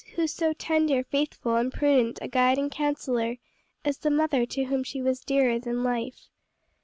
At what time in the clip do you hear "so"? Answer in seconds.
0.25-0.51